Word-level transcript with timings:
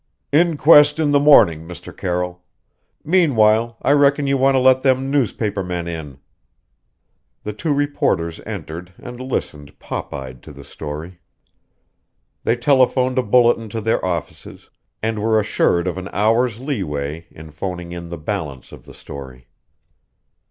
"Inquest 0.31 0.97
in 0.97 1.11
the 1.11 1.19
morning, 1.19 1.67
Mr. 1.67 1.95
Carroll. 1.95 2.43
Meanwhile, 3.03 3.77
I 3.83 3.91
reckon 3.91 4.25
you 4.25 4.35
want 4.35 4.55
to 4.55 4.59
let 4.59 4.81
them 4.81 5.11
newspapermen 5.11 5.87
in." 5.87 6.17
The 7.43 7.53
two 7.53 7.71
reporters 7.71 8.41
entered 8.47 8.95
and 8.97 9.19
listened 9.21 9.77
popeyed 9.77 10.41
to 10.41 10.51
the 10.51 10.63
story. 10.63 11.19
They 12.43 12.55
telephoned 12.55 13.19
a 13.19 13.21
bulletin 13.21 13.69
to 13.69 13.79
their 13.79 14.03
offices, 14.03 14.71
and 15.03 15.19
were 15.21 15.39
assured 15.39 15.85
of 15.85 15.99
an 15.99 16.07
hour's 16.11 16.59
leeway 16.59 17.27
in 17.29 17.51
phoning 17.51 17.91
in 17.91 18.09
the 18.09 18.17
balance 18.17 18.71
of 18.71 18.85
the 18.85 18.95
story. 18.95 19.49